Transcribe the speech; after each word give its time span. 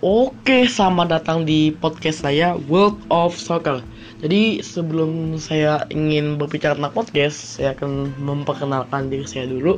Oke, 0.00 0.64
selamat 0.64 1.12
datang 1.12 1.44
di 1.44 1.76
podcast 1.76 2.24
saya 2.24 2.56
World 2.72 2.96
of 3.12 3.36
Soccer. 3.36 3.84
Jadi 4.24 4.64
sebelum 4.64 5.36
saya 5.36 5.84
ingin 5.92 6.40
berbicara 6.40 6.72
tentang 6.72 6.96
podcast, 6.96 7.36
saya 7.36 7.76
akan 7.76 8.08
memperkenalkan 8.16 9.12
diri 9.12 9.28
saya 9.28 9.44
dulu. 9.44 9.76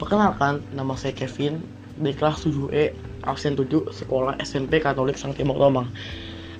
Perkenalkan, 0.00 0.64
nama 0.72 0.96
saya 0.96 1.12
Kevin 1.12 1.60
di 2.00 2.08
kelas 2.16 2.48
7E, 2.48 2.96
absen 3.28 3.52
7, 3.52 3.84
sekolah 3.92 4.40
SMP 4.40 4.80
Katolik 4.80 5.20
Sang 5.20 5.36
Timur 5.36 5.60
Tomang. 5.60 5.92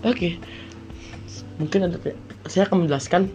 Oke, 0.05 0.37
mungkin 1.57 1.89
ada, 1.89 1.97
saya 2.53 2.69
akan 2.69 2.85
menjelaskan 2.85 3.33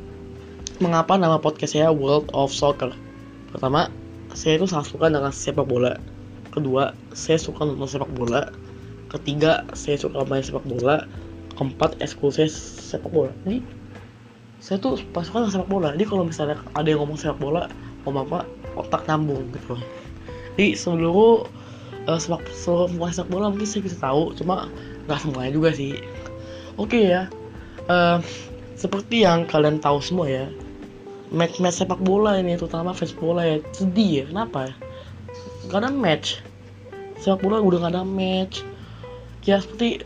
mengapa 0.77 1.17
nama 1.17 1.41
podcast 1.41 1.73
saya 1.73 1.89
World 1.89 2.29
of 2.37 2.53
Soccer. 2.53 2.93
Pertama, 3.49 3.89
saya 4.29 4.61
itu 4.61 4.69
sangat 4.69 4.93
suka 4.93 5.09
dengan 5.09 5.33
sepak 5.33 5.65
bola. 5.65 5.97
Kedua, 6.53 6.93
saya 7.17 7.41
suka 7.41 7.65
nonton 7.65 7.89
sepak 7.89 8.13
bola 8.13 8.53
ketiga 9.21 9.63
saya 9.73 9.95
suka 9.99 10.23
main 10.27 10.43
sepak 10.43 10.65
bola. 10.67 11.07
Keempat 11.55 11.99
eksklusif 12.03 12.51
sepak 12.51 13.11
bola. 13.11 13.31
Jadi 13.47 13.63
saya 14.59 14.77
tuh 14.81 14.99
pas 15.15 15.23
suka 15.23 15.43
dengan 15.45 15.53
sepak 15.55 15.69
bola. 15.71 15.89
Jadi 15.95 16.05
kalau 16.07 16.23
misalnya 16.27 16.59
ada 16.75 16.87
yang 16.87 17.03
ngomong 17.03 17.19
sepak 17.19 17.39
bola 17.39 17.71
ngomong 18.03 18.27
apa 18.29 18.39
otak 18.75 19.07
nyambung 19.07 19.49
gitu. 19.55 19.79
Jadi 20.55 20.75
seluruh 20.75 21.47
uh, 22.07 22.19
sepak 22.19 22.43
seluruh 22.51 22.91
sepak 23.11 23.31
bola 23.31 23.51
mungkin 23.51 23.67
saya 23.67 23.83
bisa 23.87 23.97
tahu 23.99 24.35
cuma 24.35 24.67
nggak 25.07 25.19
semuanya 25.23 25.51
juga 25.55 25.69
sih. 25.71 25.95
Oke 26.75 27.07
ya 27.07 27.31
uh, 27.87 28.19
seperti 28.75 29.23
yang 29.23 29.47
kalian 29.47 29.79
tahu 29.79 30.03
semua 30.03 30.27
ya 30.27 30.45
match 31.31 31.63
match 31.63 31.79
sepak 31.81 31.97
bola 32.03 32.37
ini 32.37 32.59
terutama 32.59 32.91
fans 32.91 33.15
bola 33.15 33.47
ya 33.47 33.57
sedih 33.71 34.23
ya. 34.23 34.25
Kenapa? 34.27 34.71
Ya 34.71 34.75
gak 35.71 35.95
match. 35.97 36.43
Sepak 37.17 37.41
bola 37.41 37.63
udah 37.63 37.87
gak 37.87 37.93
ada 37.95 38.03
match 38.05 38.61
ya 39.45 39.61
seperti 39.61 40.03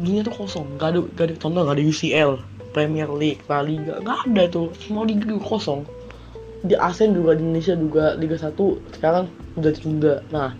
dunia 0.00 0.24
tuh 0.24 0.34
kosong. 0.34 0.66
Gak 0.80 0.96
ada 0.96 1.00
gak 1.14 1.24
ada 1.30 1.34
contoh 1.36 1.60
gak 1.68 1.76
ada 1.76 1.84
UCL 1.84 2.30
Premier 2.72 3.08
League 3.12 3.44
La 3.46 3.60
Liga. 3.60 4.00
Gak 4.00 4.18
ada 4.26 4.42
tuh. 4.48 4.72
Semua 4.80 5.04
liga 5.04 5.28
juga 5.28 5.44
kosong. 5.46 5.84
Di 6.64 6.76
ASEAN 6.76 7.16
juga 7.16 7.36
di 7.36 7.44
Indonesia 7.44 7.72
juga 7.72 8.04
Liga 8.20 8.36
1 8.36 8.52
sekarang 9.00 9.24
udah 9.56 9.70
ditunda 9.72 10.14
nah 10.28 10.52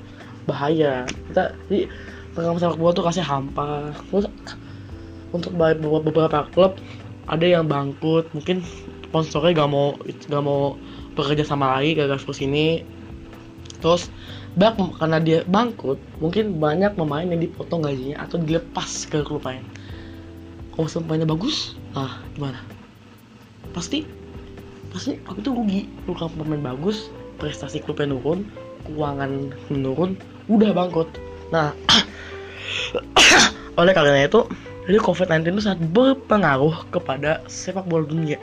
bahaya. 0.44 1.04
Kita 1.28 1.52
jadi 1.68 1.88
pengamat 2.36 2.60
sepak 2.62 2.78
bola 2.80 2.92
tuh 2.96 3.04
kasih 3.08 3.24
hampa. 3.24 3.92
Terus 4.12 4.27
untuk 5.32 5.52
beberapa 5.56 6.46
klub 6.52 6.77
ada 7.28 7.44
yang 7.44 7.68
bangkrut. 7.68 8.28
Mungkin 8.32 8.64
sponsornya 9.10 9.66
gak 9.66 9.70
mau 9.74 9.98
gak 10.06 10.44
mau 10.44 10.78
bekerja 11.18 11.42
sama 11.42 11.74
lagi 11.74 11.98
gara-gara 11.98 12.22
virus 12.22 12.40
ini 12.40 12.86
terus 13.82 14.12
banyak 14.58 14.98
karena 14.98 15.18
dia 15.22 15.38
bangkrut 15.46 16.00
mungkin 16.18 16.58
banyak 16.58 16.98
pemain 16.98 17.22
yang 17.22 17.38
dipotong 17.38 17.86
gajinya 17.86 18.26
atau 18.26 18.42
dilepas 18.42 19.06
ke 19.06 19.22
klub 19.22 19.46
lain. 19.46 19.62
Kalau 20.74 20.86
pemainnya 21.06 21.28
bagus 21.28 21.78
nah 21.94 22.18
gimana? 22.34 22.58
Pasti 23.70 24.02
pasti 24.90 25.22
aku 25.22 25.38
itu 25.38 25.50
rugi. 25.54 25.82
Lu 26.10 26.18
kalau 26.18 26.34
pemain 26.34 26.74
bagus 26.74 27.14
prestasi 27.38 27.78
klubnya 27.78 28.10
turun 28.10 28.42
keuangan 28.90 29.54
menurun 29.70 30.18
udah 30.50 30.70
bangkrut. 30.74 31.10
Nah 31.54 31.70
oleh 33.80 33.92
karena 33.94 34.26
itu 34.26 34.42
jadi 34.90 34.98
COVID-19 34.98 35.54
itu 35.54 35.62
sangat 35.62 35.80
berpengaruh 35.94 36.90
kepada 36.90 37.38
sepak 37.46 37.86
bola 37.86 38.02
dunia. 38.02 38.42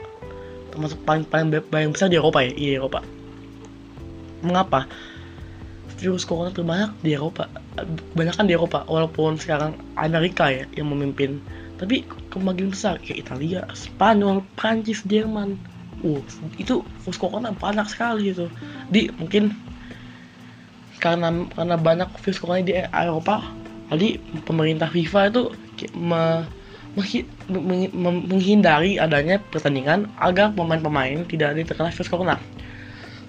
Termasuk 0.72 0.96
paling 1.04 1.28
paling 1.28 1.52
paling 1.68 1.92
besar 1.92 2.08
di 2.08 2.16
Eropa 2.16 2.40
ya 2.40 2.56
di 2.56 2.72
Eropa. 2.80 3.04
Mengapa 4.40 4.88
virus 5.98 6.22
corona 6.24 6.54
terbanyak 6.54 6.94
di 7.02 7.18
Eropa. 7.18 7.50
Banyak 8.14 8.34
kan 8.38 8.46
di 8.46 8.54
Eropa 8.54 8.86
walaupun 8.86 9.36
sekarang 9.36 9.74
Amerika 9.98 10.48
ya 10.48 10.64
yang 10.78 10.94
memimpin. 10.94 11.42
Tapi 11.78 12.06
kemarin 12.30 12.70
besar 12.70 12.98
kayak 13.02 13.26
Italia 13.26 13.66
Spanyol 13.74 14.42
Prancis 14.54 15.02
Jerman. 15.06 15.58
Uh 16.06 16.22
itu 16.62 16.86
virus 17.02 17.18
corona 17.18 17.50
banyak 17.50 17.86
sekali 17.90 18.30
itu. 18.30 18.46
Di 18.94 19.10
mungkin 19.18 19.50
karena 21.02 21.30
karena 21.54 21.76
banyak 21.78 22.08
virus 22.22 22.38
corona 22.38 22.62
di 22.62 22.74
Eropa 22.78 23.42
jadi 23.88 24.20
pemerintah 24.44 24.90
FIFA 24.92 25.32
itu 25.32 25.42
me, 25.96 26.44
menghindari 28.28 28.98
adanya 28.98 29.38
pertandingan 29.48 30.10
agar 30.18 30.52
pemain-pemain 30.52 31.24
tidak 31.30 31.56
terkena 31.64 31.94
virus 31.94 32.10
corona 32.10 32.36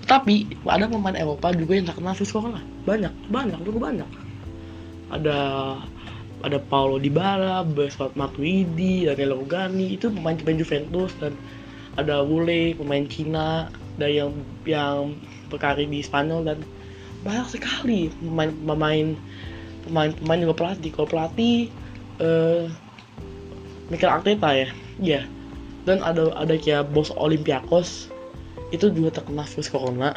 tapi 0.10 0.50
ada 0.66 0.90
pemain 0.90 1.14
Eropa 1.14 1.54
juga 1.54 1.78
yang 1.78 1.86
terkena 1.86 2.18
virus 2.18 2.34
corona 2.34 2.62
banyak 2.90 3.14
banyak 3.30 3.60
juga 3.62 3.94
banyak. 3.94 4.10
Ada 5.14 5.40
ada 6.40 6.58
Paulo 6.72 6.98
Dybala, 6.98 7.62
Bersat 7.68 8.18
Matuidi, 8.18 9.06
Daniel 9.06 9.38
Rugani 9.38 9.94
itu 9.94 10.10
pemain-pemain 10.10 10.58
Juventus 10.58 11.14
dan 11.22 11.38
ada 11.94 12.26
Wule 12.26 12.74
pemain 12.74 13.06
Cina 13.06 13.70
ada 14.00 14.08
yang 14.08 14.32
yang 14.64 15.20
berkarir 15.52 15.86
di 15.86 16.02
Spanyol 16.02 16.48
dan 16.48 16.58
banyak 17.22 17.60
sekali 17.60 18.10
pemain 18.24 18.50
pemain 18.64 19.08
pemain 19.86 20.12
pemain 20.18 20.40
juga 20.40 20.56
pelatih 20.56 20.90
kalau 20.96 21.08
pelatih 21.12 21.70
uh, 22.24 22.66
Mikel 23.94 24.10
Arteta 24.10 24.50
ya. 24.58 24.70
Ya 25.00 25.22
dan 25.88 26.04
ada 26.04 26.30
ada 26.36 26.54
kayak 26.60 26.92
bos 26.92 27.10
Olympiakos 27.16 28.14
itu 28.70 28.90
juga 28.94 29.22
terkena 29.22 29.46
virus 29.46 29.70
corona. 29.70 30.14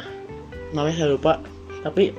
Namanya 0.73 0.95
saya 1.05 1.09
lupa. 1.17 1.41
Tapi 1.81 2.13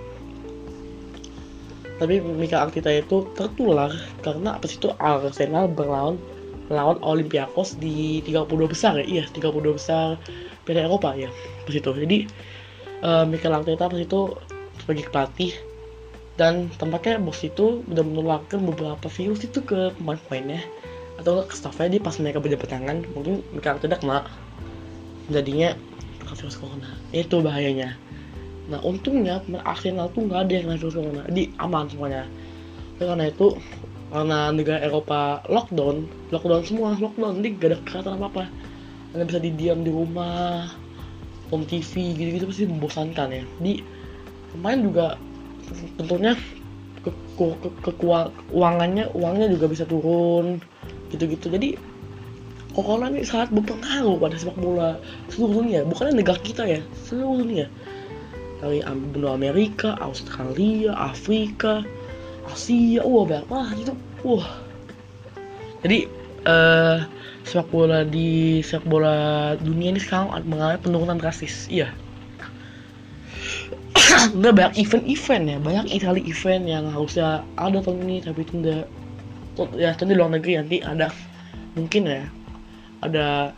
tapi 1.95 2.19
Mika 2.19 2.59
Arteta 2.67 2.91
itu 2.91 3.23
tertular 3.39 3.95
karena 4.27 4.59
apa 4.59 4.67
itu 4.67 4.91
Arsenal 4.99 5.71
berlawan 5.71 6.19
melawan 6.67 6.99
Olympiakos 7.05 7.79
di 7.79 8.19
32 8.27 8.51
besar 8.67 8.99
ya? 8.99 9.07
Iya 9.07 9.25
32 9.31 9.79
besar 9.79 10.19
Piala 10.65 10.91
Eropa 10.91 11.15
ya 11.15 11.31
pas 11.65 11.75
itu. 11.77 11.91
Jadi 11.93 12.19
uh, 13.05 13.25
Mikel 13.29 13.55
Arteta 13.55 13.87
pas 13.87 14.01
itu 14.01 14.35
sebagai 14.83 15.07
pelatih 15.13 15.53
dan 16.35 16.67
tempatnya 16.83 17.23
bos 17.23 17.39
itu 17.47 17.87
udah 17.87 18.03
menularkan 18.03 18.67
beberapa 18.67 19.07
virus 19.07 19.47
itu 19.47 19.63
ke 19.63 19.95
pemain-pemainnya 19.95 20.67
atau 21.23 21.47
ke 21.47 21.55
staffnya. 21.55 21.95
Di 21.95 21.99
pas 22.03 22.19
mereka 22.19 22.43
berjabat 22.43 22.69
tangan 22.75 23.07
mungkin 23.15 23.45
Mikel 23.55 23.79
Arteta 23.79 24.01
kena. 24.01 24.27
Jadinya 25.31 25.79
virus 26.33 26.57
corona. 26.57 26.89
Itu 27.13 27.45
bahayanya. 27.45 27.93
Nah 28.73 28.81
untungnya 28.81 29.45
Arsenal 29.69 30.09
tuh 30.17 30.25
nggak 30.25 30.49
ada 30.49 30.53
yang 30.57 30.65
kena 30.73 30.81
virus 30.81 30.97
corona. 30.97 31.23
Di 31.29 31.53
aman 31.61 31.85
semuanya. 31.93 32.25
Karena 32.97 33.29
itu 33.29 33.53
karena 34.09 34.55
negara 34.55 34.79
Eropa 34.79 35.43
lockdown 35.51 36.07
lockdown 36.31 36.63
semua 36.63 36.95
lockdown 36.95 37.43
jadi 37.43 37.49
gak 37.59 37.67
ada 37.67 37.79
kegiatan 37.83 38.15
apa 38.15 38.27
apa 38.31 38.45
anda 39.11 39.27
bisa 39.27 39.43
didiam 39.43 39.83
di 39.83 39.91
rumah 39.91 40.71
home 41.51 41.67
TV 41.71 42.19
gitu-gitu 42.19 42.51
pasti 42.51 42.67
membosankan 42.67 43.29
ya. 43.31 43.45
Di 43.63 43.79
pemain 44.51 44.79
juga 44.83 45.07
tentunya 45.99 46.35
ke, 47.07 47.11
ke, 47.39 47.45
ke, 47.63 47.69
ke 47.85 47.91
keuangannya 48.03 49.13
uangnya 49.15 49.47
juga 49.55 49.71
bisa 49.71 49.87
turun 49.87 50.59
gitu-gitu. 51.15 51.47
Jadi 51.47 51.79
corona 52.75 53.07
ini 53.07 53.23
sangat 53.23 53.55
berpengaruh 53.55 54.19
pada 54.19 54.35
sepak 54.35 54.59
bola 54.59 54.99
seluruh 55.31 55.63
dunia 55.63 55.87
bukannya 55.87 56.19
negara 56.19 56.41
kita 56.43 56.67
ya 56.67 56.81
seluruh 57.07 57.47
dunia. 57.47 57.67
Dari 58.59 58.83
benua 59.15 59.39
Amerika 59.39 59.95
Australia 60.03 60.97
Afrika 60.99 61.87
Asia 62.51 63.01
wah 63.07 63.25
banyak 63.25 63.47
banget 63.47 63.77
itu. 63.89 63.95
Wah. 64.27 64.49
Jadi 65.87 65.99
uh, 66.49 66.99
sepak 67.45 67.69
bola 67.69 68.03
di 68.09 68.61
sepak 68.65 68.89
bola 68.89 69.17
dunia 69.61 69.93
ini 69.93 70.01
sekarang 70.01 70.33
mengalami 70.49 70.81
penurunan 70.81 71.21
drastis 71.21 71.69
iya. 71.69 71.93
Udah 74.39 74.53
banyak 74.53 74.81
event-event 74.81 75.45
ya 75.47 75.59
banyak 75.61 75.85
kali 76.01 76.21
event 76.27 76.65
yang 76.65 76.85
harusnya 76.89 77.45
ada 77.61 77.79
tahun 77.85 78.03
ini 78.09 78.17
tapi 78.25 78.43
tunda 78.49 78.89
ya 79.79 79.95
tentu 79.95 80.17
di 80.17 80.19
luar 80.19 80.35
negeri 80.35 80.59
nanti 80.59 80.83
ada 80.83 81.13
mungkin 81.79 82.09
ya 82.09 82.25
ada 83.05 83.53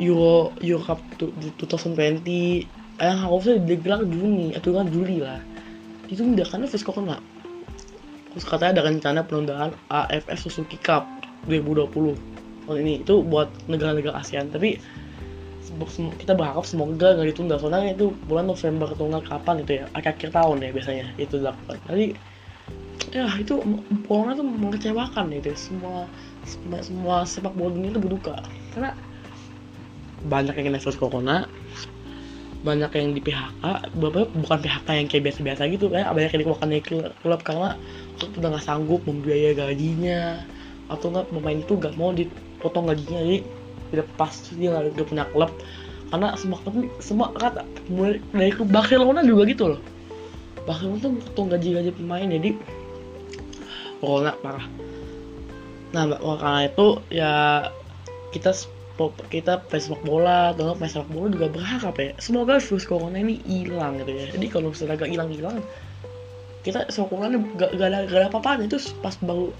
Euro 0.00 0.56
Euro 0.64 0.82
Cup 0.82 1.00
2020 1.20 2.24
yang 2.98 3.18
harusnya 3.20 3.60
digelar 3.60 4.00
Juni 4.08 4.56
atau 4.56 4.72
kan 4.72 4.88
Juli 4.88 5.20
lah. 5.20 5.38
Itu 6.08 6.24
tidak 6.24 6.48
karena 6.50 6.66
virus 6.66 6.86
corona 6.86 7.16
terus 8.34 8.50
katanya 8.50 8.82
ada 8.82 8.90
rencana 8.90 9.20
penundaan 9.22 9.70
AFF 9.94 10.50
Suzuki 10.50 10.74
Cup 10.82 11.06
2020 11.46 12.18
tahun 12.66 12.78
ini 12.82 13.06
itu 13.06 13.22
buat 13.22 13.46
negara-negara 13.70 14.18
ASEAN. 14.18 14.50
Tapi 14.50 14.82
kita 16.18 16.34
berharap 16.34 16.66
semoga 16.66 17.14
nggak 17.14 17.30
ditunda. 17.30 17.62
Soalnya 17.62 17.94
itu 17.94 18.10
bulan 18.26 18.50
November 18.50 18.90
atau 18.90 19.06
nggak 19.06 19.30
kapan 19.30 19.62
itu 19.62 19.72
ya? 19.78 19.84
Akhir-akhir 19.94 20.34
tahun 20.34 20.56
ya 20.66 20.70
biasanya 20.74 21.06
itu 21.14 21.34
dilakukan. 21.38 21.78
Jadi 21.86 22.06
ya 23.14 23.30
itu 23.38 23.54
corona 24.10 24.34
tuh 24.34 24.42
mengecewakan 24.42 25.30
itu 25.30 25.54
semua 25.54 26.10
semua, 26.44 26.78
semua 26.80 27.16
sepak 27.24 27.52
bola 27.56 27.74
dunia 27.74 27.90
itu 27.92 28.00
berduka. 28.00 28.40
Karena 28.72 28.92
banyak 30.24 30.54
yang 30.56 30.66
kena 30.72 30.80
virus 30.80 30.96
corona 30.96 31.44
banyak 32.64 32.90
yang 32.96 33.12
di 33.12 33.20
PHK 33.20 33.92
beberapa 33.92 34.24
bukan 34.40 34.58
PHK 34.64 34.88
yang 34.96 35.06
kayak 35.12 35.22
biasa-biasa 35.28 35.68
gitu 35.68 35.92
kayak 35.92 36.08
banyak 36.16 36.32
yang 36.32 36.40
dikeluarkan 36.48 36.68
dari 36.72 36.82
klub 37.20 37.40
karena 37.44 37.76
klub 38.16 38.30
udah 38.40 38.48
nggak 38.56 38.64
sanggup 38.64 39.00
membiayai 39.04 39.52
gajinya 39.52 40.40
atau 40.88 41.12
nggak 41.12 41.28
pemain 41.28 41.60
itu 41.60 41.72
nggak 41.76 41.94
mau 42.00 42.16
dipotong 42.16 42.88
gajinya 42.88 43.20
jadi 43.20 43.40
tidak 43.92 44.08
pas 44.16 44.32
dia 44.56 44.68
nggak 44.72 44.96
punya 45.04 45.28
klub. 45.36 45.52
Karena 46.08 46.28
semua 46.40 46.58
klub 46.64 46.88
semua 47.04 47.26
kata 47.36 47.68
mulai 47.92 48.16
dari 48.32 48.52
klub 48.56 48.72
Barcelona 48.72 49.20
juga 49.20 49.44
gitu 49.44 49.76
loh. 49.76 49.80
Barcelona 50.64 50.96
tuh 51.04 51.12
potong 51.20 51.52
gaji-gaji 51.52 51.92
pemain 51.92 52.24
jadi 52.24 52.56
corona 54.00 54.32
parah 54.40 54.64
nah 55.94 56.10
karena 56.10 56.66
itu 56.66 56.98
ya 57.14 57.32
kita 58.34 58.50
kita 59.30 59.62
sepak 59.70 60.02
bola 60.02 60.50
nggak 60.54 60.90
sepak 60.90 61.10
bola 61.10 61.30
juga 61.30 61.46
berharap 61.50 61.94
ya. 61.98 62.10
Semoga 62.18 62.58
virus 62.58 62.86
corona 62.86 63.18
ini 63.18 63.38
hilang 63.46 64.02
gitu 64.02 64.10
ya. 64.10 64.26
Jadi 64.34 64.46
kalau 64.50 64.74
misalnya 64.74 64.98
gak 64.98 65.10
hilang 65.10 65.30
hilang 65.30 65.56
kita 66.66 66.90
sepak 66.90 67.10
bola 67.14 67.30
ini 67.30 67.46
gak, 67.54 67.70
gak 67.78 67.88
ada 67.90 67.98
gak 68.10 68.18
ada 68.22 68.28
apa-apa 68.30 68.66
itu 68.66 68.78
pas 69.02 69.14
baru 69.22 69.54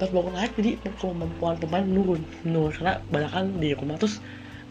pas 0.00 0.10
baru 0.10 0.28
naik 0.34 0.52
jadi 0.58 0.76
kemampuan 1.00 1.56
pemain 1.60 1.84
menurun. 1.84 2.20
Menurun 2.44 2.72
karena 2.76 2.94
banyak 3.08 3.30
kan 3.32 3.44
di 3.60 3.68
rumah. 3.76 3.96
Terus 4.00 4.20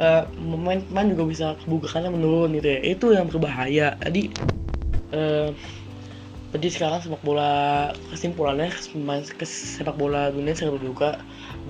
uh, 0.01 0.25
pemain-pemain 0.33 1.07
juga 1.13 1.23
bisa 1.25 1.47
kebugarannya 1.65 2.11
menurun 2.13 2.49
gitu 2.57 2.67
ya. 2.67 2.79
Itu 2.81 3.05
yang 3.13 3.25
berbahaya. 3.29 3.97
Jadi 4.05 4.33
uh, 5.17 5.49
jadi 6.51 6.67
sekarang 6.67 6.99
sepak 6.99 7.23
bola 7.23 7.51
kesimpulannya 8.11 8.75
pemain 8.91 9.23
sepak 9.23 9.95
bola 9.95 10.35
dunia 10.35 10.51
sangat 10.51 10.83
berduka 10.83 11.09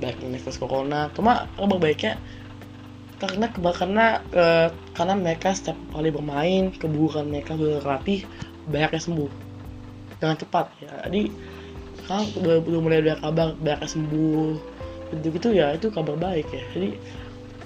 baik 0.01 0.17
virus 0.17 0.57
corona. 0.57 1.13
Cuma 1.13 1.45
kabar 1.53 1.77
baiknya 1.77 2.17
karena 3.21 3.45
karena 3.53 4.05
uh, 4.33 4.73
karena 4.97 5.13
mereka 5.13 5.53
setiap 5.53 5.77
kali 5.93 6.09
bermain 6.09 6.73
keburukan 6.73 7.29
mereka 7.29 7.53
sudah 7.53 7.77
terlatih 7.77 8.25
banyak 8.73 8.97
sembuh. 8.97 9.29
Dengan 10.17 10.37
cepat 10.41 10.65
ya. 10.81 10.93
Jadi 11.05 11.29
sekarang 12.01 12.25
udah, 12.41 12.55
udah 12.65 12.79
mulai 12.81 12.99
ada 13.05 13.21
kabar 13.21 13.53
banyak 13.61 13.79
yang 13.85 13.93
sembuh. 13.93 14.49
Gitu 15.13 15.27
gitu 15.29 15.49
ya 15.53 15.77
itu 15.77 15.93
kabar 15.93 16.17
baik 16.17 16.49
ya. 16.49 16.65
Jadi 16.73 16.97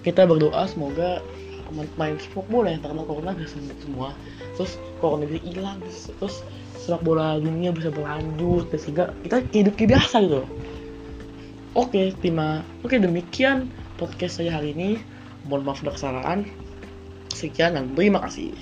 kita 0.04 0.28
berdoa 0.28 0.68
semoga 0.68 1.24
pemain 1.72 2.20
sepak 2.20 2.44
bola 2.52 2.76
yang 2.76 2.84
terkena 2.84 3.08
corona 3.08 3.32
bisa 3.32 3.56
sembuh 3.56 3.78
semua. 3.80 4.12
Terus 4.60 4.76
corona 5.00 5.24
bisa 5.24 5.40
hilang 5.48 5.80
terus 5.80 6.44
sepak 6.86 7.02
bola 7.02 7.42
dunia 7.42 7.74
bisa 7.74 7.90
berlanjut 7.90 8.70
sehingga 8.78 9.10
kita 9.26 9.42
hidup 9.50 9.74
kayak 9.74 9.98
biasa 9.98 10.22
gitu 10.22 10.46
oke 11.74 12.02
terima 12.22 12.62
oke 12.86 12.94
demikian 12.94 13.74
podcast 13.96 14.40
saya 14.40 14.60
hari 14.60 14.76
ini. 14.76 15.00
Mohon 15.48 15.64
maaf 15.72 15.80
ada 15.84 15.92
kesalahan. 15.96 16.40
Sekian 17.32 17.76
dan 17.76 17.92
terima 17.96 18.24
kasih 18.24 18.56